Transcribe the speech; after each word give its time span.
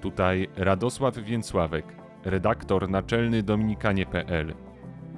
Tutaj 0.00 0.48
Radosław 0.56 1.16
Więcławek, 1.16 1.84
redaktor 2.24 2.90
naczelny 2.90 3.42
Dominikanie.pl. 3.42 4.54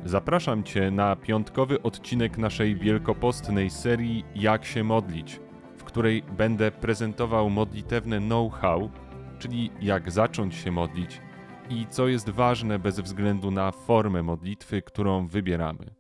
Zapraszam 0.04 0.64
Cię 0.64 0.91
na 0.91 1.17
piątkowy 1.17 1.83
odcinek 1.83 2.38
naszej 2.38 2.76
wielkopostnej 2.76 3.71
serii 3.71 4.24
Jak 4.35 4.64
się 4.64 4.85
modlić, 4.85 5.40
w 5.77 5.85
której 5.85 6.22
będę 6.22 6.71
prezentował 6.71 7.51
modlitewne 7.51 8.19
know-how, 8.19 8.90
czyli 9.38 9.71
jak 9.80 10.11
zacząć 10.11 10.54
się 10.54 10.71
modlić 10.72 11.21
i 11.71 11.87
co 11.87 12.08
jest 12.08 12.31
ważne 12.31 12.78
bez 12.78 13.01
względu 13.01 13.51
na 13.51 13.72
formę 13.72 14.22
modlitwy, 14.22 14.83
którą 14.83 15.26
wybieramy. 15.26 15.94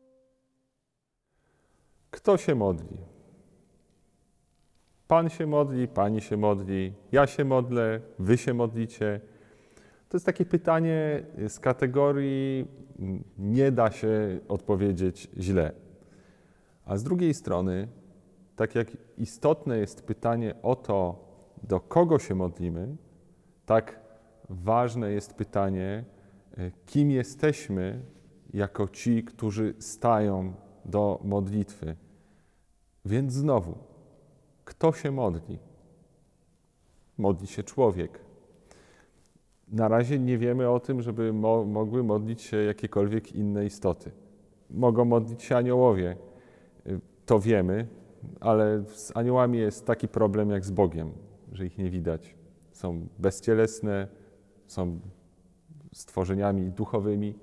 Kto 2.10 2.36
się 2.36 2.54
modli? 2.54 2.96
Pan 5.10 5.30
się 5.30 5.46
modli, 5.46 5.88
pani 5.88 6.20
się 6.20 6.36
modli, 6.36 6.92
ja 7.12 7.26
się 7.26 7.44
modlę, 7.44 8.00
wy 8.18 8.38
się 8.38 8.54
modlicie. 8.54 9.20
To 10.08 10.16
jest 10.16 10.26
takie 10.26 10.44
pytanie 10.44 11.22
z 11.48 11.60
kategorii 11.60 12.66
nie 13.38 13.72
da 13.72 13.90
się 13.90 14.38
odpowiedzieć 14.48 15.30
źle. 15.38 15.72
A 16.84 16.96
z 16.96 17.02
drugiej 17.02 17.34
strony, 17.34 17.88
tak 18.56 18.74
jak 18.74 18.88
istotne 19.18 19.78
jest 19.78 20.06
pytanie 20.06 20.54
o 20.62 20.76
to, 20.76 21.24
do 21.62 21.80
kogo 21.80 22.18
się 22.18 22.34
modlimy, 22.34 22.96
tak 23.66 24.00
ważne 24.48 25.12
jest 25.12 25.34
pytanie, 25.34 26.04
kim 26.86 27.10
jesteśmy 27.10 28.02
jako 28.54 28.88
ci, 28.88 29.24
którzy 29.24 29.74
stają 29.78 30.52
do 30.84 31.20
modlitwy. 31.24 31.96
Więc 33.04 33.32
znowu, 33.32 33.89
kto 34.70 34.92
się 34.92 35.10
modli? 35.10 35.58
Modli 37.18 37.46
się 37.46 37.62
człowiek. 37.62 38.20
Na 39.68 39.88
razie 39.88 40.18
nie 40.18 40.38
wiemy 40.38 40.70
o 40.70 40.80
tym, 40.80 41.02
żeby 41.02 41.32
mo 41.32 41.64
mogły 41.64 42.02
modlić 42.02 42.42
się 42.42 42.56
jakiekolwiek 42.56 43.32
inne 43.32 43.66
istoty. 43.66 44.10
Mogą 44.70 45.04
modlić 45.04 45.42
się 45.42 45.56
aniołowie, 45.56 46.16
to 47.26 47.40
wiemy, 47.40 47.86
ale 48.40 48.84
z 48.86 49.16
aniołami 49.16 49.58
jest 49.58 49.86
taki 49.86 50.08
problem 50.08 50.50
jak 50.50 50.64
z 50.64 50.70
Bogiem, 50.70 51.12
że 51.52 51.66
ich 51.66 51.78
nie 51.78 51.90
widać. 51.90 52.34
Są 52.72 53.06
bezcielesne, 53.18 54.08
są 54.66 55.00
stworzeniami 55.92 56.70
duchowymi, 56.70 57.34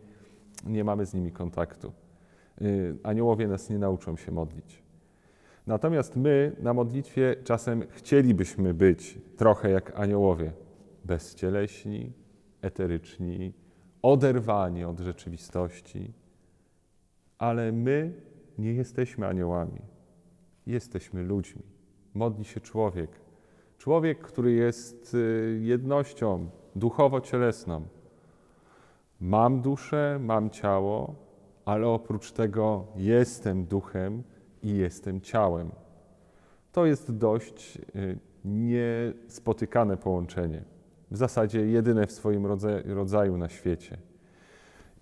nie 0.66 0.84
mamy 0.84 1.06
z 1.06 1.14
nimi 1.14 1.32
kontaktu. 1.32 1.92
Aniołowie 3.04 3.48
nas 3.48 3.70
nie 3.70 3.80
nauczą 3.80 4.18
się 4.18 4.32
modlić. 4.32 4.87
Natomiast 5.68 6.16
my 6.16 6.56
na 6.60 6.74
modlitwie 6.74 7.36
czasem 7.44 7.84
chcielibyśmy 7.90 8.74
być 8.74 9.20
trochę 9.38 9.70
jak 9.70 10.00
aniołowie, 10.00 10.52
bezcieleśni, 11.06 12.12
eteryczni, 12.62 13.54
oderwani 14.02 14.84
od 14.84 15.00
rzeczywistości, 15.00 16.14
ale 17.38 17.72
my 17.72 18.14
nie 18.58 18.74
jesteśmy 18.74 19.28
aniołami, 19.28 19.82
jesteśmy 20.68 21.24
ludźmi. 21.24 21.64
Modli 22.14 22.46
się 22.46 22.60
człowiek. 22.60 23.10
Człowiek, 23.78 24.20
który 24.20 24.52
jest 24.52 25.14
y, 25.14 25.60
jednością 25.62 26.50
duchowo-cielesną. 26.76 27.82
Mam 29.20 29.62
duszę, 29.62 30.20
mam 30.22 30.50
ciało, 30.50 31.16
ale 31.66 31.88
oprócz 31.88 32.32
tego 32.32 32.88
jestem 32.96 33.66
duchem 33.66 34.24
i 34.68 34.78
jestem 34.78 35.22
ciałem. 35.22 35.72
To 36.72 36.86
jest 36.86 37.18
dość 37.18 37.78
y, 37.96 38.20
niespotykane 38.46 39.98
połączenie, 39.98 40.64
w 41.12 41.18
zasadzie 41.18 41.68
jedyne 41.68 42.08
w 42.08 42.12
swoim 42.12 42.46
rodzaju 42.86 43.38
na 43.38 43.50
świecie. 43.50 43.98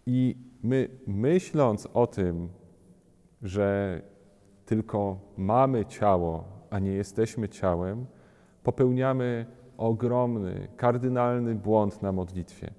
I 0.06 0.38
my, 0.64 0.90
myśląc 1.08 1.88
o 1.94 2.08
tym, 2.08 2.50
że 3.42 4.02
tylko 4.66 5.20
mamy 5.38 5.86
ciało, 5.86 6.44
a 6.70 6.80
nie 6.80 6.92
jesteśmy 6.92 7.50
ciałem, 7.50 8.06
popełniamy 8.64 9.46
ogromny, 9.78 10.68
kardynalny 10.78 11.56
błąd 11.56 12.02
na 12.02 12.12
modlitwie. 12.12 12.72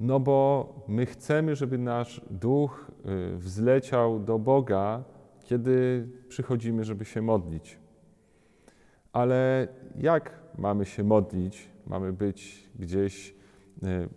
No 0.00 0.20
bo 0.20 0.68
my 0.88 1.06
chcemy, 1.06 1.56
żeby 1.56 1.78
nasz 1.78 2.20
duch 2.30 2.90
y, 3.32 3.36
wzleciał 3.36 4.20
do 4.20 4.38
Boga, 4.38 5.04
kiedy 5.48 6.08
przychodzimy, 6.28 6.84
żeby 6.84 7.04
się 7.04 7.22
modlić. 7.22 7.78
Ale 9.12 9.68
jak 9.98 10.40
mamy 10.58 10.86
się 10.86 11.04
modlić? 11.04 11.68
Mamy 11.86 12.12
być 12.12 12.68
gdzieś 12.78 13.34
e, 13.82 14.08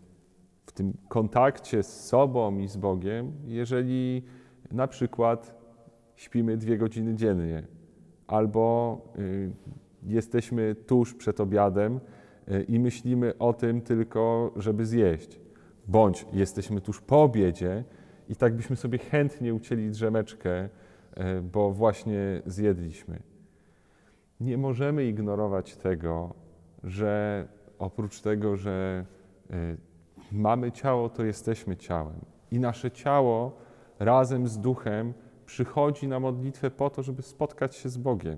w 0.66 0.72
tym 0.72 0.94
kontakcie 1.10 1.84
z 1.84 2.06
sobą 2.06 2.60
i 2.60 2.68
z 2.68 2.78
Bogiem, 2.78 3.32
jeżeli 3.46 4.24
na 4.72 4.88
przykład 4.88 5.56
śpimy 6.16 6.58
dwie 6.58 6.78
godziny 6.78 7.16
dziennie, 7.16 7.64
albo 8.28 8.98
e, 9.16 9.22
jesteśmy 10.04 10.76
tuż 10.76 11.14
przed 11.14 11.40
obiadem 11.40 12.00
e, 12.48 12.64
i 12.64 12.80
myślimy 12.80 13.38
o 13.38 13.54
tym 13.54 13.82
tylko, 13.82 14.52
żeby 14.56 14.86
zjeść, 14.86 15.40
bądź 15.88 16.26
jesteśmy 16.34 16.82
tuż 16.82 17.02
po 17.02 17.24
obiedzie 17.24 17.84
i 18.30 18.36
tak 18.36 18.56
byśmy 18.56 18.76
sobie 18.76 18.98
chętnie 18.98 19.54
ucięli 19.54 19.90
drzemeczkę 19.90 20.70
bo 21.44 21.72
właśnie 21.72 22.42
zjedliśmy. 22.46 23.20
Nie 24.40 24.58
możemy 24.58 25.06
ignorować 25.06 25.76
tego, 25.76 26.34
że 26.84 27.48
oprócz 27.80 28.22
tego, 28.22 28.58
że 28.58 29.06
e, 29.50 29.78
mamy 30.32 30.72
ciało, 30.72 31.10
to 31.10 31.24
jesteśmy 31.24 31.78
ciałem. 31.78 32.20
I 32.52 32.60
nasze 32.60 32.92
ciało 32.92 33.58
razem 34.00 34.48
z 34.48 34.60
duchem 34.60 35.14
przychodzi 35.46 36.08
na 36.08 36.20
modlitwę 36.20 36.72
po 36.72 36.90
to, 36.90 37.04
żeby 37.04 37.22
spotkać 37.22 37.76
się 37.76 37.90
z 37.90 37.98
Bogiem. 37.98 38.38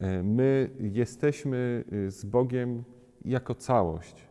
E, 0.00 0.22
my 0.22 0.70
jesteśmy 0.80 1.84
z 2.08 2.24
Bogiem 2.24 2.84
jako 3.24 3.54
całość. 3.54 4.28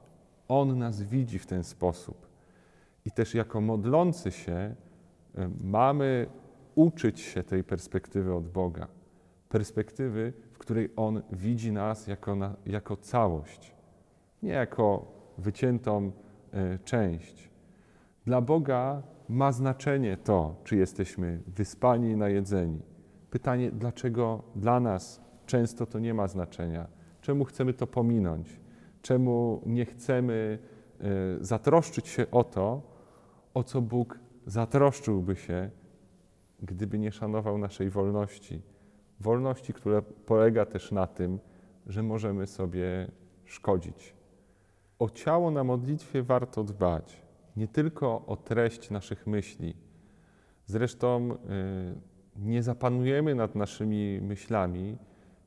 On 0.47 0.77
nas 0.79 1.01
widzi 1.01 1.39
w 1.39 1.45
ten 1.45 1.63
sposób. 1.63 2.27
I 3.05 3.11
też 3.11 3.35
jako 3.35 3.61
modlący 3.61 4.31
się 4.31 4.75
mamy 5.63 6.27
uczyć 6.75 7.19
się 7.19 7.43
tej 7.43 7.63
perspektywy 7.63 8.33
od 8.33 8.47
Boga. 8.47 8.87
Perspektywy, 9.49 10.33
w 10.51 10.57
której 10.57 10.89
On 10.95 11.21
widzi 11.31 11.71
nas 11.71 12.07
jako, 12.07 12.35
na, 12.35 12.55
jako 12.65 12.97
całość, 12.97 13.75
nie 14.43 14.51
jako 14.51 15.11
wyciętą 15.37 16.11
e, 16.53 16.79
część. 16.79 17.49
Dla 18.25 18.41
Boga 18.41 19.03
ma 19.29 19.51
znaczenie 19.51 20.17
to, 20.17 20.55
czy 20.63 20.75
jesteśmy 20.75 21.41
wyspani 21.47 22.09
i 22.09 22.17
najedzeni. 22.17 22.81
Pytanie, 23.29 23.71
dlaczego 23.71 24.43
dla 24.55 24.79
nas 24.79 25.21
często 25.45 25.85
to 25.85 25.99
nie 25.99 26.13
ma 26.13 26.27
znaczenia? 26.27 26.87
Czemu 27.21 27.45
chcemy 27.45 27.73
to 27.73 27.87
pominąć? 27.87 28.59
Czemu 29.01 29.61
nie 29.65 29.85
chcemy 29.85 30.59
e, 30.99 31.05
zatroszczyć 31.39 32.07
się 32.07 32.31
o 32.31 32.43
to, 32.43 32.81
o 33.53 33.63
co 33.63 33.81
Bóg 33.81 34.19
zatroszczyłby 34.45 35.35
się, 35.35 35.69
gdyby 36.61 36.99
nie 36.99 37.11
szanował 37.11 37.57
naszej 37.57 37.89
wolności. 37.89 38.61
Wolności, 39.19 39.73
która 39.73 40.01
polega 40.01 40.65
też 40.65 40.91
na 40.91 41.07
tym, 41.07 41.39
że 41.87 42.03
możemy 42.03 42.47
sobie 42.47 43.07
szkodzić. 43.45 44.13
O 44.99 45.09
ciało 45.09 45.51
na 45.51 45.63
modlitwie 45.63 46.23
warto 46.23 46.63
dbać, 46.63 47.21
nie 47.57 47.67
tylko 47.67 48.25
o 48.25 48.35
treść 48.35 48.89
naszych 48.89 49.27
myśli. 49.27 49.75
Zresztą 50.65 51.31
y, 51.31 51.35
nie 52.35 52.63
zapanujemy 52.63 53.35
nad 53.35 53.55
naszymi 53.55 54.19
myślami, 54.21 54.97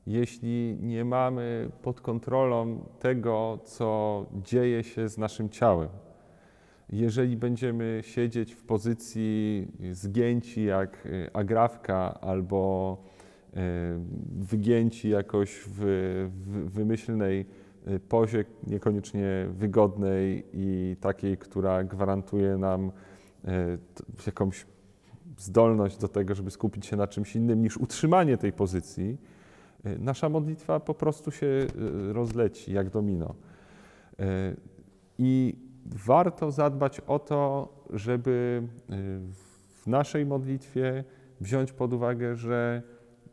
jeśli 0.07 0.77
nie 0.81 1.05
mamy 1.05 1.69
pod 1.81 2.01
kontrolą 2.01 2.85
tego, 2.99 3.59
co 3.63 4.25
dzieje 4.43 4.83
się 4.83 5.09
z 5.09 5.17
naszym 5.17 5.49
ciałem 5.49 5.89
jeżeli 6.89 7.37
będziemy 7.37 7.99
siedzieć 8.03 8.53
w 8.53 8.63
pozycji 8.63 9.67
zgięci 9.91 10.65
jak 10.65 11.05
y, 11.05 11.29
agrawka 11.33 12.19
albo 12.21 12.97
y, 13.47 13.57
wygięci 14.31 15.09
jakoś 15.09 15.61
w, 15.67 15.79
w 16.31 16.71
wymyślnej 16.71 17.45
y, 17.87 17.99
pozie, 17.99 18.45
niekoniecznie 18.67 19.47
wygodnej 19.49 20.45
i 20.53 20.95
takiej, 21.01 21.37
która 21.37 21.83
gwarantuje 21.83 22.57
nam 22.57 22.91
jakąś 24.25 24.65
zdolność 25.37 25.97
do 25.97 26.07
tego, 26.07 26.35
żeby 26.35 26.51
skupić 26.51 26.85
się 26.85 26.95
na 26.95 27.07
czymś 27.07 27.35
innym 27.35 27.61
niż 27.61 27.77
utrzymanie 27.77 28.37
tej 28.37 28.53
pozycji, 28.53 29.17
nasza 29.99 30.29
modlitwa 30.29 30.79
po 30.79 30.93
prostu 30.93 31.31
się 31.31 31.47
rozleci 32.13 32.73
jak 32.73 32.89
domino. 32.89 33.35
I 35.17 35.55
warto 35.85 36.51
zadbać 36.51 36.99
o 36.99 37.19
to, 37.19 37.69
żeby 37.89 38.63
y, 38.63 39.19
w 39.83 39.87
naszej 39.87 40.25
modlitwie 40.25 41.03
wziąć 41.41 41.71
pod 41.71 41.93
uwagę, 41.93 42.35
że 42.35 42.81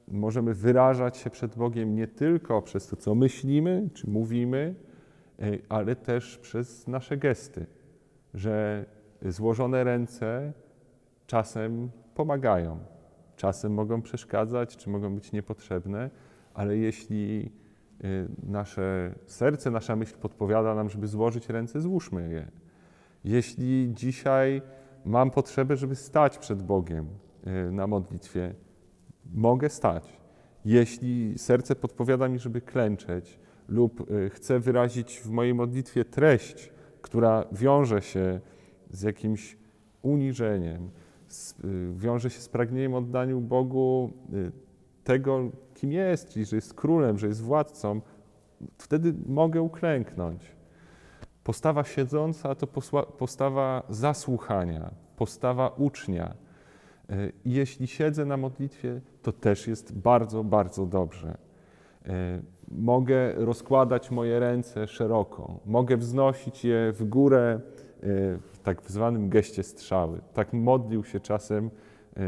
możemy 0.08 0.54
wyrażać 0.54 1.16
się 1.16 1.30
przed 1.30 1.56
Bogiem 1.56 1.94
nie 1.94 2.06
tylko 2.06 2.62
przez 2.62 2.86
to, 2.86 2.96
co 2.96 3.14
myślimy 3.14 3.88
czy 3.94 4.10
mówimy, 4.10 4.74
ale 5.68 5.96
też 5.96 6.38
przez 6.38 6.88
nasze 6.88 7.16
gesty, 7.16 7.66
że 8.34 8.84
złożone 9.22 9.84
ręce 9.84 10.52
czasem 11.26 11.90
pomagają, 12.14 12.78
czasem 13.36 13.74
mogą 13.74 14.02
przeszkadzać, 14.02 14.76
czy 14.76 14.90
mogą 14.90 15.14
być 15.14 15.32
niepotrzebne, 15.32 16.10
ale 16.54 16.76
jeśli 16.76 17.52
nasze 18.42 19.14
serce, 19.26 19.70
nasza 19.70 19.96
myśl 19.96 20.14
podpowiada 20.20 20.74
nam, 20.74 20.90
żeby 20.90 21.06
złożyć 21.06 21.48
ręce, 21.48 21.80
złóżmy 21.80 22.30
je. 22.30 22.50
Jeśli 23.24 23.90
dzisiaj 23.94 24.62
mam 25.04 25.30
potrzebę, 25.30 25.76
żeby 25.76 25.96
stać 25.96 26.38
przed 26.38 26.62
Bogiem 26.62 27.06
na 27.70 27.86
modlitwie, 27.86 28.54
mogę 29.34 29.68
stać. 29.68 30.20
Jeśli 30.64 31.38
serce 31.38 31.74
podpowiada 31.76 32.28
mi, 32.28 32.38
żeby 32.38 32.60
klęczeć, 32.60 33.38
lub 33.68 34.06
chcę 34.30 34.60
wyrazić 34.60 35.20
w 35.20 35.30
mojej 35.30 35.54
modlitwie 35.54 36.04
treść, 36.04 36.72
która 37.02 37.44
wiąże 37.52 38.02
się 38.02 38.40
z 38.90 39.02
jakimś 39.02 39.56
uniżeniem, 40.02 40.90
z, 41.28 41.54
wiąże 41.94 42.30
się 42.30 42.40
z 42.40 42.48
pragnieniem 42.48 42.94
oddaniu 42.94 43.40
Bogu 43.40 44.12
tego, 45.04 45.50
kim 45.82 45.92
jest, 45.92 46.28
czyli 46.28 46.44
że 46.44 46.56
jest 46.56 46.74
królem, 46.74 47.18
że 47.18 47.26
jest 47.26 47.42
władcą, 47.42 48.00
wtedy 48.78 49.14
mogę 49.26 49.62
uklęknąć. 49.62 50.56
Postawa 51.44 51.84
siedząca 51.84 52.54
to 52.54 52.66
postawa 53.18 53.82
zasłuchania, 53.88 54.90
postawa 55.16 55.68
ucznia. 55.68 56.34
I 57.44 57.52
jeśli 57.52 57.86
siedzę 57.86 58.24
na 58.24 58.36
modlitwie, 58.36 59.00
to 59.22 59.32
też 59.32 59.66
jest 59.66 59.98
bardzo, 59.98 60.44
bardzo 60.44 60.86
dobrze. 60.86 61.38
Mogę 62.68 63.34
rozkładać 63.34 64.10
moje 64.10 64.40
ręce 64.40 64.86
szeroko, 64.86 65.60
mogę 65.66 65.96
wznosić 65.96 66.64
je 66.64 66.92
w 66.92 67.04
górę 67.04 67.60
w 68.52 68.58
tak 68.62 68.90
zwanym 68.90 69.28
geście 69.28 69.62
strzały. 69.62 70.20
Tak 70.32 70.52
modlił 70.52 71.04
się 71.04 71.20
czasem 71.20 71.70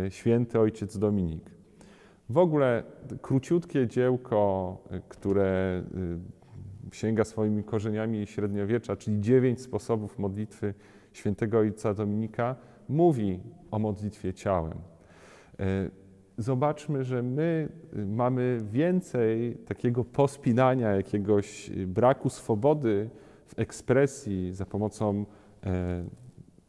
święty 0.08 0.60
ojciec 0.60 0.98
Dominik. 0.98 1.50
W 2.28 2.38
ogóle 2.38 2.82
króciutkie 3.22 3.88
dziełko, 3.88 4.76
które 5.08 5.82
sięga 6.92 7.24
swoimi 7.24 7.64
korzeniami 7.64 8.26
średniowiecza, 8.26 8.96
czyli 8.96 9.20
dziewięć 9.20 9.60
sposobów 9.60 10.18
modlitwy 10.18 10.74
świętego 11.12 11.58
ojca 11.58 11.94
Dominika, 11.94 12.56
mówi 12.88 13.40
o 13.70 13.78
modlitwie 13.78 14.32
ciałem. 14.34 14.78
Zobaczmy, 16.38 17.04
że 17.04 17.22
my 17.22 17.68
mamy 18.06 18.60
więcej 18.72 19.56
takiego 19.56 20.04
pospinania, 20.04 20.90
jakiegoś 20.90 21.70
braku 21.70 22.28
swobody 22.28 23.10
w 23.46 23.58
ekspresji 23.58 24.52
za 24.52 24.66
pomocą 24.66 25.24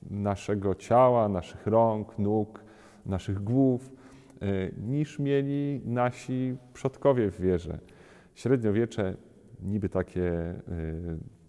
naszego 0.10 0.76
ciała, 0.76 1.30
naszych 1.30 1.68
rąk, 1.68 2.20
nóg, 2.20 2.64
naszych 3.06 3.44
głów, 3.44 3.92
niż 4.78 5.20
mieli 5.20 5.82
nasi 5.86 6.58
przodkowie 6.74 7.32
w 7.32 7.42
wierze. 7.42 7.80
Średniowiecze 8.36 9.16
niby 9.64 9.90
takie 9.90 10.56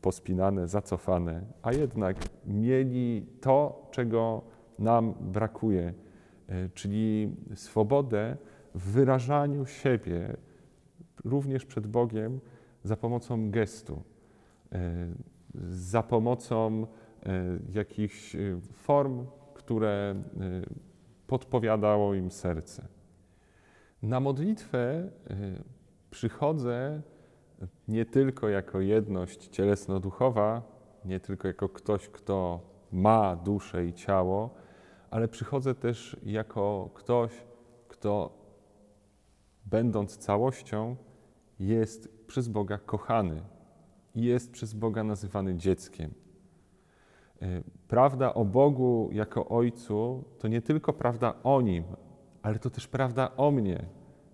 pospinane, 0.00 0.68
zacofane, 0.68 1.42
a 1.62 1.72
jednak 1.72 2.16
mieli 2.46 3.26
to, 3.40 3.88
czego 3.90 4.42
nam 4.78 5.14
brakuje, 5.20 5.94
czyli 6.74 7.36
swobodę 7.54 8.36
w 8.74 8.90
wyrażaniu 8.92 9.66
siebie 9.66 10.36
również 11.24 11.64
przed 11.64 11.86
Bogiem 11.86 12.40
za 12.84 12.96
pomocą 12.96 13.50
gestu, 13.50 14.02
za 15.68 16.02
pomocą 16.02 16.86
jakichś 17.74 18.36
form, 18.72 19.26
które 19.54 20.14
podpowiadało 21.26 22.14
im 22.14 22.30
serce. 22.30 22.88
Na 24.02 24.20
modlitwę 24.20 25.10
przychodzę 26.10 27.02
nie 27.88 28.04
tylko 28.04 28.48
jako 28.48 28.80
jedność 28.80 29.48
cielesno-duchowa, 29.48 30.62
nie 31.04 31.20
tylko 31.20 31.48
jako 31.48 31.68
ktoś, 31.68 32.08
kto 32.08 32.60
ma 32.92 33.36
duszę 33.36 33.86
i 33.86 33.92
ciało, 33.92 34.54
ale 35.10 35.28
przychodzę 35.28 35.74
też 35.74 36.16
jako 36.22 36.90
ktoś, 36.94 37.32
kto 37.88 38.38
będąc 39.66 40.16
całością, 40.16 40.96
jest 41.60 42.26
przez 42.26 42.48
Boga 42.48 42.78
kochany 42.78 43.42
i 44.14 44.24
jest 44.24 44.52
przez 44.52 44.74
Boga 44.74 45.04
nazywany 45.04 45.56
dzieckiem. 45.56 46.14
Prawda 47.88 48.34
o 48.34 48.44
Bogu 48.44 49.08
jako 49.12 49.48
Ojcu 49.48 50.24
to 50.38 50.48
nie 50.48 50.62
tylko 50.62 50.92
prawda 50.92 51.34
o 51.42 51.60
Nim, 51.60 51.84
ale 52.42 52.58
to 52.58 52.70
też 52.70 52.88
prawda 52.88 53.36
o 53.36 53.50
mnie, 53.50 53.86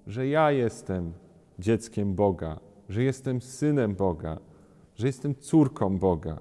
że 0.07 0.27
ja 0.27 0.51
jestem 0.51 1.13
dzieckiem 1.59 2.15
Boga, 2.15 2.61
że 2.89 3.03
jestem 3.03 3.41
synem 3.41 3.95
Boga, 3.95 4.39
że 4.95 5.07
jestem 5.07 5.35
córką 5.35 5.99
Boga. 5.99 6.41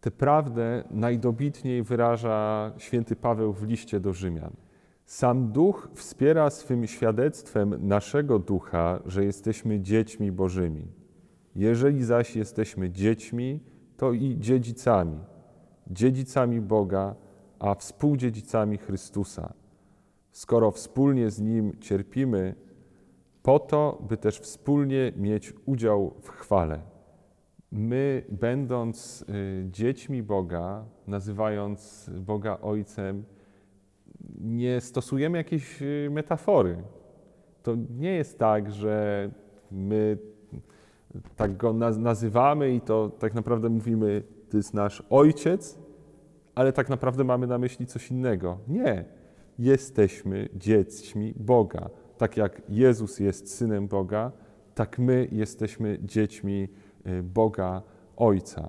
Tę 0.00 0.10
prawdę 0.10 0.84
najdobitniej 0.90 1.82
wyraża 1.82 2.72
święty 2.78 3.16
Paweł 3.16 3.52
w 3.52 3.62
liście 3.62 4.00
do 4.00 4.12
Rzymian. 4.12 4.52
Sam 5.06 5.52
Duch 5.52 5.88
wspiera 5.94 6.50
swym 6.50 6.86
świadectwem 6.86 7.88
naszego 7.88 8.38
ducha, 8.38 9.00
że 9.06 9.24
jesteśmy 9.24 9.80
dziećmi 9.80 10.32
Bożymi. 10.32 10.86
Jeżeli 11.56 12.04
zaś 12.04 12.36
jesteśmy 12.36 12.90
dziećmi, 12.90 13.60
to 13.96 14.12
i 14.12 14.36
dziedzicami, 14.38 15.18
dziedzicami 15.86 16.60
Boga, 16.60 17.14
a 17.58 17.74
współdziedzicami 17.74 18.78
Chrystusa. 18.78 19.52
Skoro 20.32 20.70
wspólnie 20.70 21.30
z 21.30 21.40
Nim 21.40 21.72
cierpimy, 21.80 22.54
po 23.42 23.58
to, 23.58 24.02
by 24.08 24.16
też 24.16 24.38
wspólnie 24.38 25.12
mieć 25.16 25.54
udział 25.66 26.14
w 26.22 26.28
chwale. 26.28 26.80
My, 27.72 28.24
będąc 28.28 29.24
y, 29.28 29.66
dziećmi 29.70 30.22
Boga, 30.22 30.84
nazywając 31.06 32.10
Boga 32.18 32.58
Ojcem, 32.62 33.24
nie 34.40 34.80
stosujemy 34.80 35.38
jakiejś 35.38 35.82
y, 35.82 36.08
metafory. 36.10 36.82
To 37.62 37.76
nie 37.98 38.10
jest 38.10 38.38
tak, 38.38 38.70
że 38.70 39.30
my 39.70 40.18
tak 41.36 41.56
go 41.56 41.72
nazywamy 41.98 42.74
i 42.74 42.80
to 42.80 43.10
tak 43.18 43.34
naprawdę 43.34 43.68
mówimy, 43.68 44.22
to 44.52 44.56
jest 44.56 44.74
nasz 44.74 45.02
ojciec, 45.10 45.78
ale 46.54 46.72
tak 46.72 46.88
naprawdę 46.88 47.24
mamy 47.24 47.46
na 47.46 47.58
myśli 47.58 47.86
coś 47.86 48.10
innego. 48.10 48.58
Nie. 48.68 49.04
Jesteśmy 49.58 50.48
dziećmi 50.54 51.34
Boga. 51.36 51.90
Tak 52.18 52.36
jak 52.36 52.62
Jezus 52.68 53.20
jest 53.20 53.54
synem 53.54 53.88
Boga, 53.88 54.32
tak 54.74 54.98
my 54.98 55.28
jesteśmy 55.32 55.98
dziećmi 56.02 56.68
y, 57.06 57.22
Boga 57.22 57.82
Ojca. 58.16 58.68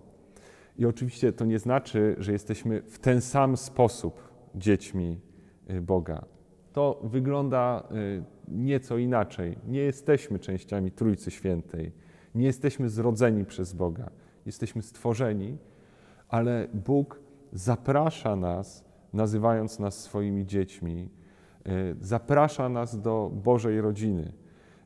I 0.78 0.86
oczywiście 0.86 1.34
to 1.34 1.46
nie 1.46 1.60
znaczy, 1.60 2.16
że 2.18 2.32
jesteśmy 2.32 2.82
w 2.82 3.00
ten 3.00 3.22
sam 3.22 3.58
sposób 3.58 4.20
dziećmi 4.56 5.20
y, 5.70 5.82
Boga. 5.82 6.26
To 6.74 7.00
wygląda 7.04 7.84
y, 7.92 8.24
nieco 8.48 8.98
inaczej. 8.98 9.58
Nie 9.68 9.80
jesteśmy 9.80 10.40
częściami 10.40 10.92
Trójcy 10.92 11.32
Świętej. 11.32 11.92
Nie 12.36 12.46
jesteśmy 12.46 12.90
zrodzeni 12.90 13.46
przez 13.46 13.74
Boga. 13.74 14.10
Jesteśmy 14.46 14.82
stworzeni, 14.82 15.58
ale 16.34 16.68
Bóg 16.74 17.20
zaprasza 17.52 18.36
nas, 18.36 18.84
nazywając 19.14 19.80
nas 19.80 20.02
swoimi 20.02 20.46
dziećmi, 20.46 21.10
e, 21.66 21.70
zaprasza 22.02 22.70
nas 22.70 23.02
do 23.02 23.32
Bożej 23.44 23.82
rodziny 23.82 24.34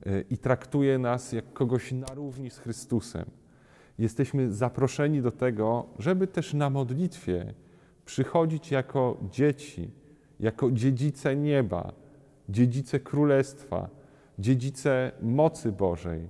e, 0.06 0.22
i 0.22 0.38
traktuje 0.38 0.98
nas 0.98 1.32
jak 1.32 1.54
kogoś 1.54 1.92
na 1.92 2.08
równi 2.13 2.50
z 2.50 2.58
Chrystusem. 2.58 3.25
Jesteśmy 4.00 4.51
zaproszeni 4.51 5.22
do 5.22 5.32
tego, 5.32 5.86
żeby 6.00 6.27
też 6.27 6.54
na 6.54 6.70
modlitwie 6.70 7.54
przychodzić 8.06 8.72
jako 8.72 9.18
dzieci, 9.32 9.92
jako 10.39 10.72
dziedzice 10.72 11.36
nieba, 11.36 11.94
dziedzice 12.50 13.00
królestwa, 13.00 13.89
dziedzice 14.39 15.12
mocy 15.22 15.72
Bożej, 15.72 16.30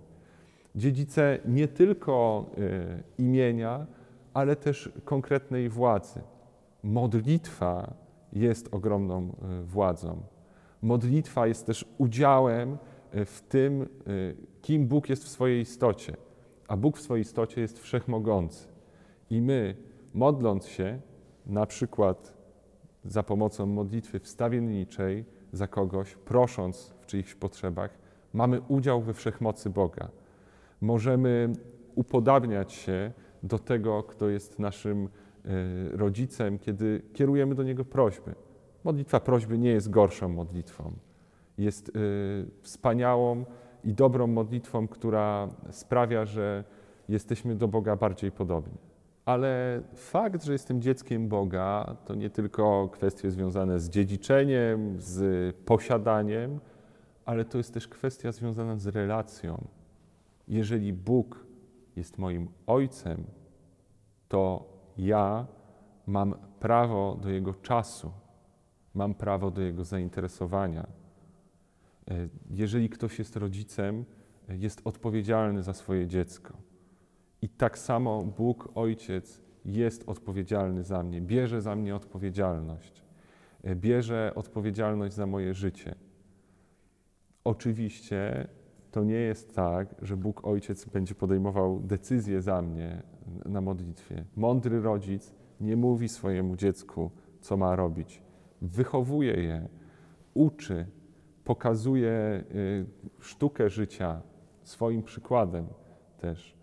dziedzice 0.75 1.39
nie 1.45 1.67
tylko 1.67 2.45
e, 2.57 3.03
imienia, 3.17 3.87
ale 4.37 4.55
też 4.55 4.89
konkretnej 5.05 5.69
władzy. 5.69 6.21
Modlitwa 6.83 7.93
jest 8.33 8.73
ogromną 8.73 9.35
e, 9.41 9.63
władzą. 9.63 10.21
Modlitwa 10.81 11.47
jest 11.47 11.65
też 11.65 11.85
udziałem 11.97 12.77
e, 13.11 13.25
w 13.25 13.41
tym, 13.41 13.81
e, 13.81 13.87
kim 14.61 14.87
Bóg 14.87 15.09
jest 15.09 15.23
w 15.23 15.27
swojej 15.27 15.61
istocie. 15.61 16.17
A 16.67 16.77
Bóg 16.77 16.97
w 16.97 17.01
swojej 17.01 17.21
istocie 17.21 17.61
jest 17.61 17.79
wszechmogący. 17.79 18.67
I 19.29 19.41
my, 19.41 19.75
modląc 20.13 20.67
się, 20.67 20.99
na 21.45 21.65
przykład 21.65 22.33
za 23.05 23.23
pomocą 23.23 23.65
modlitwy 23.65 24.19
wstawienniczej 24.19 25.25
za 25.51 25.67
kogoś, 25.67 26.15
prosząc 26.15 26.93
w 27.01 27.05
czyichś 27.05 27.35
potrzebach, 27.35 27.97
mamy 28.33 28.61
udział 28.61 29.01
we 29.01 29.13
wszechmocy 29.13 29.69
Boga. 29.69 30.09
Możemy 30.81 31.53
upodabniać 31.95 32.73
się 32.73 33.11
do 33.43 33.59
tego, 33.59 34.03
kto 34.03 34.29
jest 34.29 34.59
naszym 34.59 35.09
rodzicem, 35.91 36.59
kiedy 36.59 37.01
kierujemy 37.13 37.55
do 37.55 37.63
niego 37.63 37.85
prośby. 37.85 38.35
Modlitwa 38.83 39.19
prośby 39.19 39.57
nie 39.57 39.69
jest 39.69 39.89
gorszą 39.89 40.29
modlitwą. 40.29 40.91
Jest 41.57 41.91
wspaniałą 42.61 43.45
i 43.83 43.93
dobrą 43.93 44.27
modlitwą, 44.27 44.87
która 44.87 45.49
sprawia, 45.71 46.25
że 46.25 46.63
jesteśmy 47.09 47.55
do 47.55 47.67
Boga 47.67 47.95
bardziej 47.95 48.31
podobni. 48.31 48.77
Ale 49.25 49.81
fakt, 49.95 50.43
że 50.43 50.53
jestem 50.53 50.81
dzieckiem 50.81 51.27
Boga, 51.27 51.95
to 52.05 52.15
nie 52.15 52.29
tylko 52.29 52.89
kwestie 52.89 53.31
związane 53.31 53.79
z 53.79 53.89
dziedziczeniem, 53.89 54.95
z 54.97 55.55
posiadaniem, 55.55 56.59
ale 57.25 57.45
to 57.45 57.57
jest 57.57 57.73
też 57.73 57.87
kwestia 57.87 58.31
związana 58.31 58.77
z 58.77 58.87
relacją. 58.87 59.67
Jeżeli 60.47 60.93
Bóg 60.93 61.46
jest 61.97 62.17
moim 62.17 62.47
ojcem, 62.67 63.23
to 64.27 64.73
ja 64.97 65.47
mam 66.07 66.35
prawo 66.59 67.19
do 67.21 67.29
Jego 67.29 67.53
czasu, 67.53 68.11
mam 68.93 69.13
prawo 69.13 69.51
do 69.51 69.61
Jego 69.61 69.83
zainteresowania. 69.83 70.87
E, 72.11 72.27
jeżeli 72.49 72.89
ktoś 72.89 73.19
jest 73.19 73.35
rodzicem, 73.35 74.05
jest 74.49 74.81
odpowiedzialny 74.85 75.63
za 75.63 75.73
swoje 75.73 76.07
dziecko. 76.07 76.57
I 77.41 77.49
tak 77.49 77.77
samo 77.77 78.23
Bóg, 78.23 78.69
Ojciec, 78.75 79.41
jest 79.65 80.09
odpowiedzialny 80.09 80.83
za 80.83 81.03
mnie, 81.03 81.21
bierze 81.21 81.61
za 81.61 81.75
mnie 81.75 81.95
odpowiedzialność, 81.95 83.03
e, 83.63 83.75
bierze 83.75 84.31
odpowiedzialność 84.35 85.15
za 85.15 85.25
moje 85.25 85.53
życie. 85.53 85.95
Oczywiście 87.43 88.47
to 88.97 89.03
nie 89.03 89.15
jest 89.15 89.55
tak, 89.55 89.95
że 90.01 90.17
Bóg 90.17 90.47
Ojciec 90.47 90.85
będzie 90.85 91.15
podejmował 91.15 91.79
decyzje 91.79 92.41
za 92.41 92.61
mnie 92.61 93.03
na 93.45 93.61
modlitwie. 93.61 94.25
Mądry 94.35 94.81
rodzic 94.81 95.35
nie 95.61 95.75
mówi 95.75 96.09
swojemu 96.09 96.55
dziecku, 96.55 97.11
co 97.41 97.57
ma 97.57 97.75
robić. 97.75 98.21
Wychowuje 98.61 99.33
je, 99.33 99.67
uczy, 100.33 100.85
pokazuje 101.43 102.43
y, 102.55 102.85
sztukę 103.19 103.69
życia 103.69 104.21
swoim 104.63 105.03
przykładem 105.03 105.67
też. 106.19 106.55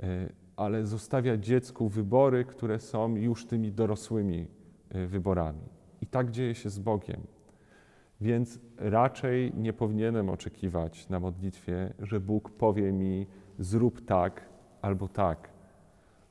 E, 0.00 0.28
ale 0.56 0.86
zostawia 0.86 1.36
dziecku 1.36 1.88
wybory, 1.88 2.44
które 2.44 2.78
są 2.78 3.16
już 3.16 3.46
tymi 3.46 3.72
dorosłymi 3.72 4.46
e, 4.88 5.06
wyborami. 5.06 5.68
I 6.00 6.06
tak 6.06 6.30
dzieje 6.30 6.54
się 6.54 6.70
z 6.70 6.78
Bogiem. 6.78 7.20
Więc 8.20 8.60
raczej 8.78 9.52
nie 9.54 9.72
powinienem 9.72 10.30
oczekiwać 10.30 11.08
na 11.08 11.20
modlitwie, 11.20 11.94
że 11.98 12.20
Bóg 12.20 12.50
powie 12.50 12.92
mi: 12.92 13.26
zrób 13.58 14.04
tak 14.04 14.48
albo 14.82 15.08
tak. 15.08 15.50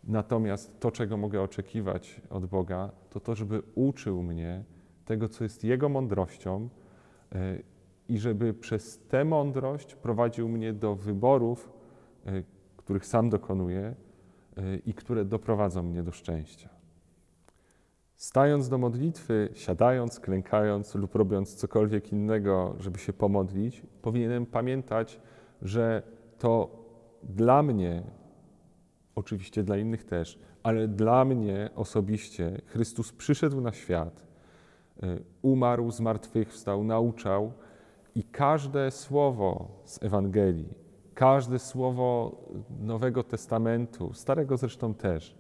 Natomiast 0.04 0.80
to, 0.80 0.92
czego 0.92 1.18
mogę 1.18 1.42
oczekiwać 1.42 2.22
od 2.30 2.46
Boga, 2.46 2.92
to 3.10 3.20
to, 3.20 3.36
żeby 3.36 3.62
uczył 3.76 4.24
mnie 4.24 4.64
tego, 5.06 5.30
co 5.30 5.44
jest 5.44 5.64
Jego 5.64 5.90
mądrością 5.90 6.70
e, 7.32 7.58
i 8.10 8.18
żeby 8.18 8.54
przez 8.54 9.00
tę 9.00 9.26
mądrość 9.26 9.96
prowadził 9.96 10.50
mnie 10.50 10.74
do 10.74 10.96
wyborów, 10.96 11.76
których 12.78 13.06
sam 13.06 13.30
dokonuję 13.30 13.96
y, 14.58 14.82
i 14.86 14.94
które 14.94 15.26
doprowadzą 15.26 15.84
mnie 15.84 16.04
do 16.04 16.12
szczęścia. 16.12 16.70
Stając 18.16 18.70
do 18.70 18.78
modlitwy, 18.78 19.50
siadając, 19.54 20.20
klękając 20.20 20.96
lub 20.96 21.16
robiąc 21.16 21.56
cokolwiek 21.56 22.12
innego, 22.12 22.76
żeby 22.80 23.00
się 23.00 23.14
pomodlić, 23.14 23.84
powinienem 24.02 24.46
pamiętać, 24.46 25.20
że 25.62 26.04
to 26.40 26.70
dla 27.24 27.64
mnie, 27.64 28.04
oczywiście 29.16 29.64
dla 29.64 29.78
innych 29.78 30.04
też, 30.04 30.40
ale 30.64 30.88
dla 30.88 31.26
mnie 31.26 31.70
osobiście 31.76 32.62
Chrystus 32.66 33.12
przyszedł 33.12 33.62
na 33.62 33.72
świat, 33.72 34.24
y, 35.04 35.24
umarł, 35.42 35.92
zmartwychwstał, 35.92 36.84
nauczał 36.84 37.54
i 38.16 38.24
każde 38.24 38.92
słowo 38.92 39.82
z 39.86 40.04
Ewangelii, 40.04 40.86
Każde 41.16 41.60
słowo 41.60 42.38
Nowego 42.80 43.24
Testamentu, 43.24 44.14
Starego 44.14 44.58
zresztą 44.58 44.94
też, 44.94 45.36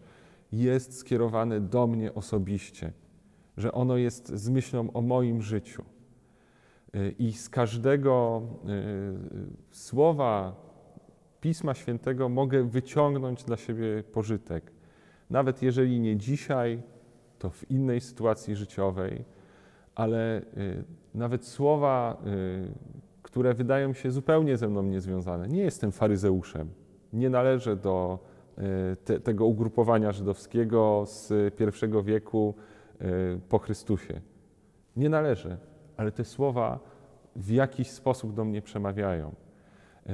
jest 0.52 0.98
skierowane 0.98 1.62
do 1.62 1.88
mnie 1.88 2.14
osobiście, 2.14 2.92
że 3.58 3.72
ono 3.72 3.98
jest 3.98 4.28
z 4.28 4.50
myślą 4.50 4.92
o 4.94 5.02
moim 5.02 5.42
życiu. 5.42 5.84
Y, 6.96 7.16
I 7.20 7.34
z 7.34 7.50
każdego 7.50 8.42
y, 9.72 9.76
słowa 9.76 10.56
Pisma 11.42 11.74
Świętego 11.74 12.30
mogę 12.30 12.64
wyciągnąć 12.64 13.44
dla 13.44 13.58
siebie 13.58 14.04
pożytek. 14.04 14.72
Nawet 15.30 15.62
jeżeli 15.62 16.00
nie 16.00 16.18
dzisiaj, 16.18 16.82
to 17.40 17.50
w 17.50 17.72
innej 17.72 18.02
sytuacji 18.02 18.56
życiowej, 18.56 19.26
ale 19.96 20.42
y, 20.42 20.84
nawet 21.14 21.46
słowa, 21.46 22.24
które 23.22 23.54
wydają 23.54 23.94
się 23.94 24.12
zupełnie 24.12 24.58
ze 24.58 24.68
mną 24.68 24.84
niezwiązane. 24.84 25.48
Nie 25.48 25.62
jestem 25.62 25.92
faryzeuszem, 25.92 26.70
nie 27.14 27.30
należę 27.30 27.76
do 27.76 28.20
te, 29.06 29.20
tego 29.20 29.46
ugrupowania 29.46 30.12
żydowskiego 30.12 31.04
z 31.06 31.56
pierwszego 31.56 32.04
wieku 32.04 32.56
e, 33.00 33.06
po 33.50 33.60
Chrystusie. 33.60 34.22
Nie 34.96 35.10
należę, 35.10 35.58
ale 35.98 36.12
te 36.12 36.26
słowa 36.26 36.80
w 37.36 37.50
jakiś 37.50 37.92
sposób 37.92 38.34
do 38.34 38.46
mnie 38.46 38.62
przemawiają. 38.62 39.36
E, 40.08 40.12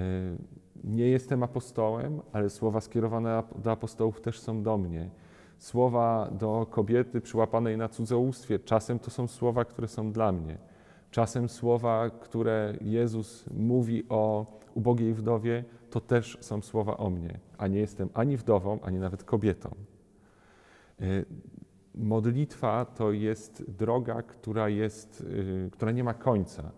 nie 0.83 1.07
jestem 1.07 1.43
apostołem, 1.43 2.21
ale 2.33 2.49
słowa 2.49 2.81
skierowane 2.81 3.43
do 3.55 3.71
apostołów 3.71 4.21
też 4.21 4.39
są 4.39 4.63
do 4.63 4.77
mnie. 4.77 5.09
Słowa 5.57 6.29
do 6.31 6.67
kobiety 6.69 7.21
przyłapanej 7.21 7.77
na 7.77 7.89
cudzołóstwie, 7.89 8.59
czasem 8.59 8.99
to 8.99 9.11
są 9.11 9.27
słowa, 9.27 9.65
które 9.65 9.87
są 9.87 10.11
dla 10.11 10.31
mnie. 10.31 10.57
Czasem 11.11 11.49
słowa, 11.49 12.09
które 12.09 12.73
Jezus 12.81 13.45
mówi 13.53 14.03
o 14.09 14.45
ubogiej 14.73 15.13
wdowie, 15.13 15.63
to 15.89 15.99
też 15.99 16.37
są 16.41 16.61
słowa 16.61 16.97
o 16.97 17.09
mnie, 17.09 17.39
a 17.57 17.67
nie 17.67 17.79
jestem 17.79 18.09
ani 18.13 18.37
wdową, 18.37 18.79
ani 18.81 18.99
nawet 18.99 19.23
kobietą. 19.23 19.75
Y, 21.01 21.25
modlitwa 21.95 22.85
to 22.85 23.11
jest 23.11 23.71
droga, 23.77 24.21
która, 24.21 24.69
jest, 24.69 25.21
y, 25.21 25.69
która 25.71 25.91
nie 25.91 26.03
ma 26.03 26.13
końca. 26.13 26.71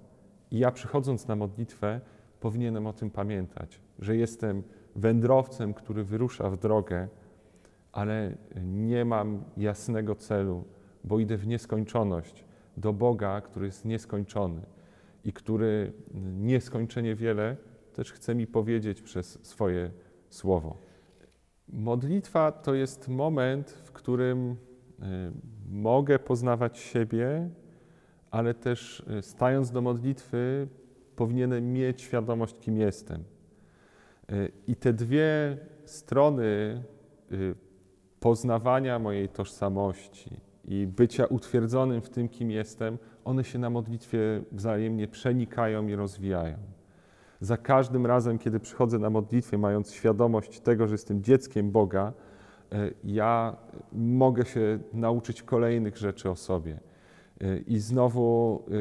I 0.51 0.59
ja 0.59 0.71
przychodząc 0.71 1.27
na 1.27 1.35
modlitwę, 1.35 2.01
powinienem 2.39 2.87
o 2.87 2.93
tym 2.93 3.09
pamiętać, 3.09 3.79
że 3.99 4.17
jestem 4.17 4.63
wędrowcem, 4.95 5.73
który 5.73 6.03
wyrusza 6.03 6.49
w 6.49 6.57
drogę, 6.57 7.07
ale 7.91 8.37
nie 8.63 9.05
mam 9.05 9.43
jasnego 9.57 10.15
celu, 10.15 10.63
bo 11.03 11.19
idę 11.19 11.37
w 11.37 11.47
nieskończoność 11.47 12.45
do 12.77 12.93
Boga, 12.93 13.41
który 13.41 13.65
jest 13.65 13.85
nieskończony 13.85 14.61
i 15.23 15.33
który 15.33 15.93
nieskończenie 16.39 17.15
wiele 17.15 17.57
też 17.93 18.11
chce 18.11 18.35
mi 18.35 18.47
powiedzieć 18.47 19.01
przez 19.01 19.45
swoje 19.45 19.91
słowo. 20.29 20.77
Modlitwa 21.67 22.51
to 22.51 22.73
jest 22.73 23.07
moment, 23.07 23.69
w 23.69 23.91
którym 23.91 24.51
y, 24.51 24.55
mogę 25.69 26.19
poznawać 26.19 26.79
siebie, 26.79 27.49
ale 28.31 28.53
też 28.53 28.99
y, 28.99 29.21
stając 29.21 29.71
do 29.71 29.81
modlitwy, 29.81 30.67
powinienem 31.15 31.73
mieć 31.73 32.01
świadomość, 32.01 32.59
kim 32.59 32.77
jestem. 32.77 33.23
Y, 34.31 34.51
I 34.67 34.75
te 34.75 34.93
dwie 34.93 35.57
strony 35.85 36.83
poznawania 38.19 38.99
mojej 38.99 39.29
tożsamości, 39.29 40.39
i 40.65 40.87
bycia 40.87 41.25
utwierdzonym 41.25 42.01
w 42.01 42.09
tym, 42.09 42.29
kim 42.29 42.51
jestem, 42.51 42.97
one 43.25 43.43
się 43.43 43.59
na 43.59 43.69
modlitwie 43.69 44.19
wzajemnie 44.51 45.07
przenikają 45.07 45.87
i 45.87 45.95
rozwijają. 45.95 46.57
Za 47.41 47.57
każdym 47.57 48.05
razem, 48.05 48.39
kiedy 48.39 48.59
przychodzę 48.59 48.99
na 48.99 49.09
modlitwę, 49.09 49.57
mając 49.57 49.93
świadomość 49.93 50.59
tego, 50.59 50.87
że 50.87 50.93
jestem 50.93 51.23
dzieckiem 51.23 51.71
Boga, 51.71 52.13
e, 52.71 52.91
ja 53.03 53.55
mogę 53.93 54.45
się 54.45 54.79
nauczyć 54.93 55.43
kolejnych 55.43 55.97
rzeczy 55.97 56.29
o 56.29 56.35
sobie. 56.35 56.79
E, 57.41 57.57
I 57.57 57.79
znowu 57.79 58.63
e, 58.67 58.71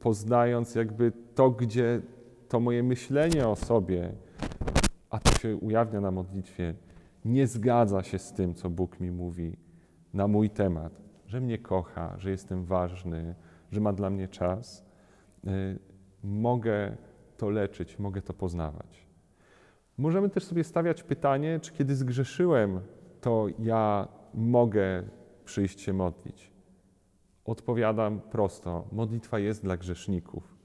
poznając 0.00 0.74
jakby 0.74 1.12
to, 1.34 1.50
gdzie 1.50 2.00
to 2.48 2.60
moje 2.60 2.82
myślenie 2.82 3.48
o 3.48 3.56
sobie, 3.56 4.12
a 5.10 5.18
to 5.18 5.38
się 5.38 5.56
ujawnia 5.56 6.00
na 6.00 6.10
modlitwie, 6.10 6.74
nie 7.24 7.46
zgadza 7.46 8.02
się 8.02 8.18
z 8.18 8.32
tym, 8.32 8.54
co 8.54 8.70
Bóg 8.70 9.00
mi 9.00 9.10
mówi 9.10 9.56
na 10.14 10.28
mój 10.28 10.50
temat, 10.50 10.92
że 11.26 11.40
mnie 11.40 11.58
kocha, 11.58 12.14
że 12.18 12.30
jestem 12.30 12.64
ważny, 12.64 13.34
że 13.72 13.80
ma 13.80 13.92
dla 13.92 14.10
mnie 14.10 14.28
czas, 14.28 14.84
y, 15.46 15.78
mogę 16.22 16.96
to 17.36 17.50
leczyć, 17.50 17.98
mogę 17.98 18.22
to 18.22 18.32
poznawać. 18.32 19.06
Możemy 19.98 20.30
też 20.30 20.44
sobie 20.44 20.64
stawiać 20.64 21.02
pytanie, 21.02 21.60
czy 21.60 21.72
kiedy 21.72 21.94
zgrzeszyłem, 21.94 22.80
to 23.20 23.46
ja 23.58 24.08
mogę 24.34 25.02
przyjść 25.44 25.80
się 25.80 25.92
modlić. 25.92 26.50
Odpowiadam 27.44 28.20
prosto: 28.20 28.88
modlitwa 28.92 29.38
jest 29.38 29.62
dla 29.62 29.76
grzeszników. 29.76 30.60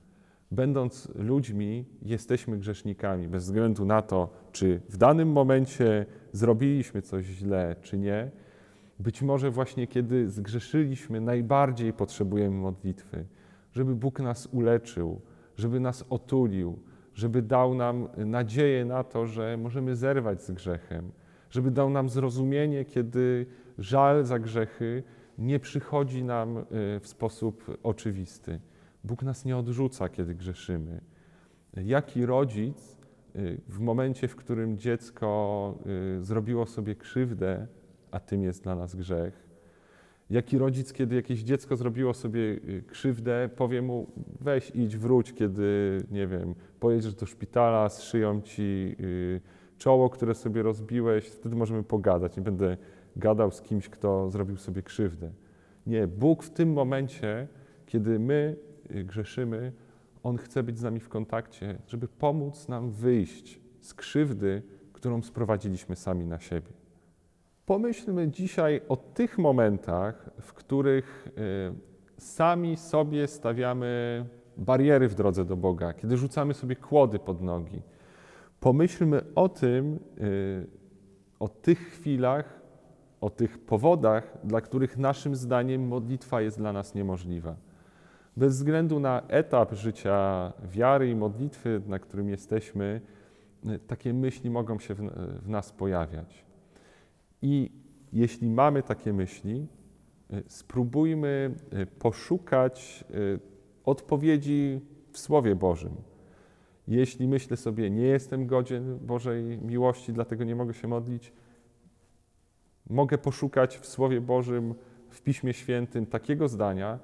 Będąc 0.51 1.11
ludźmi, 1.15 1.85
jesteśmy 2.01 2.57
grzesznikami, 2.57 3.27
bez 3.27 3.43
względu 3.43 3.85
na 3.85 4.01
to, 4.01 4.29
czy 4.51 4.81
w 4.89 4.97
danym 4.97 5.31
momencie 5.31 6.05
zrobiliśmy 6.31 7.01
coś 7.01 7.25
źle, 7.25 7.75
czy 7.81 7.97
nie. 7.97 8.31
Być 8.99 9.21
może 9.21 9.51
właśnie 9.51 9.87
kiedy 9.87 10.29
zgrzeszyliśmy, 10.29 11.21
najbardziej 11.21 11.93
potrzebujemy 11.93 12.55
modlitwy, 12.55 13.25
żeby 13.71 13.95
Bóg 13.95 14.19
nas 14.19 14.47
uleczył, 14.51 15.21
żeby 15.57 15.79
nas 15.79 16.05
otulił, 16.09 16.79
żeby 17.13 17.41
dał 17.41 17.75
nam 17.75 18.07
nadzieję 18.17 18.85
na 18.85 19.03
to, 19.03 19.25
że 19.27 19.57
możemy 19.57 19.95
zerwać 19.95 20.43
z 20.43 20.51
grzechem, 20.51 21.11
żeby 21.49 21.71
dał 21.71 21.89
nam 21.89 22.09
zrozumienie, 22.09 22.85
kiedy 22.85 23.45
żal 23.77 24.25
za 24.25 24.39
grzechy 24.39 25.03
nie 25.37 25.59
przychodzi 25.59 26.23
nam 26.23 26.57
y, 26.57 26.63
w 26.99 27.07
sposób 27.07 27.77
oczywisty. 27.83 28.59
Bóg 29.03 29.23
nas 29.23 29.45
nie 29.45 29.57
odrzuca, 29.57 30.09
kiedy 30.09 30.35
grzeszymy. 30.35 31.01
Jaki 31.73 32.25
rodzic 32.25 32.97
y, 33.35 33.61
w 33.67 33.79
momencie, 33.79 34.27
w 34.27 34.35
którym 34.35 34.77
dziecko 34.77 35.77
y, 36.17 36.23
zrobiło 36.23 36.65
sobie 36.65 36.95
krzywdę, 36.95 37.67
a 38.15 38.19
tym 38.19 38.43
jest 38.43 38.63
dla 38.63 38.75
nas 38.75 38.95
grzech, 38.95 39.45
Jaki 40.29 40.57
rodzic, 40.57 40.93
kiedy 40.93 41.15
jakieś 41.15 41.39
dziecko 41.39 41.75
zrobiło 41.75 42.13
sobie 42.13 42.39
y, 42.39 42.83
krzywdę, 42.87 43.49
powie 43.55 43.81
mu: 43.81 44.07
weź, 44.41 44.71
idź, 44.75 44.97
wróć, 44.97 45.33
kiedy, 45.33 45.97
nie 46.11 46.27
wiem, 46.27 46.55
pojedziesz 46.79 47.13
do 47.13 47.25
szpitala, 47.25 47.89
zszyją 47.89 48.41
ci 48.41 48.95
czoło, 49.77 50.09
które 50.09 50.35
sobie 50.35 50.63
rozbiłeś, 50.63 51.25
wtedy 51.27 51.55
możemy 51.55 51.83
pogadać. 51.83 52.37
Nie 52.37 52.43
będę 52.43 52.77
gadał 53.15 53.51
z 53.51 53.61
kimś, 53.61 53.89
kto 53.89 54.29
zrobił 54.29 54.57
sobie 54.57 54.81
krzywdę. 54.81 55.31
Nie, 55.87 56.07
Bóg 56.07 56.43
w 56.43 56.49
tym 56.49 56.73
momencie, 56.73 57.47
kiedy 57.85 58.19
my 58.19 58.55
y, 58.95 59.03
grzeszymy, 59.03 59.71
On 60.23 60.37
chce 60.37 60.63
być 60.63 60.79
z 60.79 60.83
nami 60.83 60.99
w 60.99 61.09
kontakcie, 61.09 61.77
żeby 61.87 62.07
pomóc 62.07 62.67
nam 62.67 62.91
wyjść 62.91 63.59
z 63.81 63.93
krzywdy, 63.93 64.61
którą 64.93 65.21
sprowadziliśmy 65.21 65.95
sami 65.95 66.25
na 66.25 66.39
siebie. 66.39 66.84
Pomyślmy 67.65 68.27
dzisiaj 68.27 68.81
o 68.89 68.97
tych 68.97 69.37
momentach, 69.37 70.29
w 70.41 70.53
których 70.53 71.27
y, 71.27 72.21
sami 72.21 72.77
sobie 72.77 73.27
stawiamy 73.27 74.25
bariery 74.57 75.07
w 75.07 75.15
drodze 75.15 75.45
do 75.45 75.57
Boga, 75.57 75.93
kiedy 75.93 76.17
rzucamy 76.17 76.53
sobie 76.53 76.75
kłody 76.75 77.19
pod 77.19 77.41
nogi. 77.41 77.81
Pomyślmy 78.59 79.21
o 79.35 79.49
tym, 79.49 79.99
y, 80.21 80.67
o 81.39 81.47
tych 81.47 81.79
chwilach, 81.79 82.61
o 83.21 83.29
tych 83.29 83.57
powodach, 83.57 84.37
dla 84.43 84.61
których 84.61 84.97
naszym 84.97 85.35
zdaniem 85.35 85.87
modlitwa 85.87 86.41
jest 86.41 86.57
dla 86.57 86.73
nas 86.73 86.95
niemożliwa. 86.95 87.55
Bez 88.37 88.57
względu 88.57 88.99
na 88.99 89.21
etap 89.27 89.73
życia 89.73 90.53
wiary 90.71 91.09
i 91.09 91.15
modlitwy, 91.15 91.81
na 91.87 91.99
którym 91.99 92.29
jesteśmy, 92.29 93.01
takie 93.87 94.13
myśli 94.13 94.49
mogą 94.49 94.79
się 94.79 94.93
w 95.41 95.49
nas 95.49 95.71
pojawiać. 95.71 96.45
I 97.45 97.71
jeśli 98.13 98.49
mamy 98.49 98.83
takie 98.83 99.13
myśli, 99.13 99.67
spróbujmy 100.47 101.55
poszukać 101.99 103.05
odpowiedzi 103.83 104.81
w 105.11 105.17
Słowie 105.19 105.55
Bożym. 105.55 105.91
Jeśli 106.87 107.27
myślę 107.27 107.57
sobie, 107.57 107.89
nie 107.89 108.03
jestem 108.03 108.47
godzien 108.47 108.99
Bożej 108.99 109.43
miłości, 109.57 110.13
dlatego 110.13 110.43
nie 110.43 110.55
mogę 110.55 110.73
się 110.73 110.87
modlić, 110.87 111.33
mogę 112.89 113.17
poszukać 113.17 113.77
w 113.77 113.85
Słowie 113.85 114.21
Bożym, 114.21 114.75
w 115.09 115.21
Piśmie 115.21 115.53
Świętym 115.53 116.05
takiego 116.05 116.47
zdania, 116.47 116.99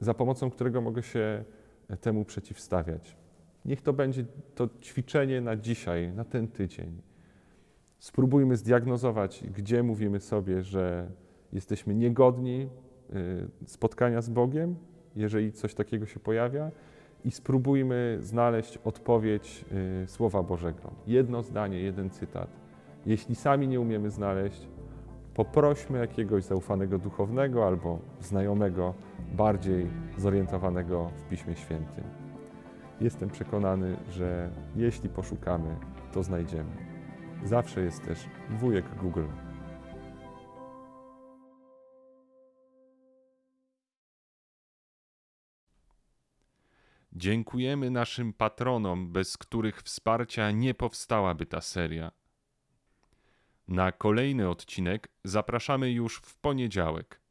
za 0.00 0.14
pomocą 0.14 0.50
którego 0.50 0.80
mogę 0.80 1.02
się 1.02 1.44
temu 2.00 2.24
przeciwstawiać. 2.24 3.16
Niech 3.64 3.80
to 3.80 3.92
będzie 3.92 4.24
to 4.54 4.68
ćwiczenie 4.82 5.40
na 5.40 5.56
dzisiaj, 5.56 6.12
na 6.12 6.24
ten 6.24 6.48
tydzień. 6.48 7.02
Spróbujmy 8.02 8.56
zdiagnozować, 8.56 9.44
gdzie 9.56 9.82
mówimy 9.82 10.20
sobie, 10.20 10.62
że 10.62 11.10
jesteśmy 11.52 11.94
niegodni 11.94 12.68
y, 13.14 13.66
spotkania 13.66 14.22
z 14.22 14.30
Bogiem, 14.30 14.76
jeżeli 15.16 15.52
coś 15.52 15.74
takiego 15.74 16.06
się 16.06 16.20
pojawia, 16.20 16.70
i 17.24 17.30
spróbujmy 17.30 18.16
znaleźć 18.20 18.78
odpowiedź 18.84 19.64
y, 20.04 20.06
Słowa 20.06 20.42
Bożego. 20.42 20.90
Jedno 21.06 21.42
zdanie, 21.42 21.80
jeden 21.80 22.10
cytat. 22.10 22.48
Jeśli 23.06 23.34
sami 23.34 23.68
nie 23.68 23.80
umiemy 23.80 24.10
znaleźć, 24.10 24.68
poprośmy 25.34 25.98
jakiegoś 25.98 26.44
zaufanego 26.44 26.98
duchownego 26.98 27.66
albo 27.66 27.98
znajomego, 28.20 28.94
bardziej 29.34 29.86
zorientowanego 30.18 31.10
w 31.16 31.28
Piśmie 31.28 31.56
Świętym. 31.56 32.04
Jestem 33.00 33.30
przekonany, 33.30 33.96
że 34.10 34.50
jeśli 34.76 35.08
poszukamy, 35.08 35.76
to 36.12 36.22
znajdziemy. 36.22 36.91
Zawsze 37.44 37.80
jest 37.80 38.02
też 38.04 38.18
wujek 38.50 38.96
Google. 38.96 39.26
Dziękujemy 47.12 47.90
naszym 47.90 48.32
patronom, 48.32 49.12
bez 49.12 49.36
których 49.36 49.82
wsparcia 49.82 50.50
nie 50.50 50.74
powstałaby 50.74 51.46
ta 51.46 51.60
seria. 51.60 52.12
Na 53.68 53.92
kolejny 53.92 54.48
odcinek 54.48 55.08
zapraszamy 55.24 55.90
już 55.90 56.16
w 56.16 56.36
poniedziałek. 56.36 57.21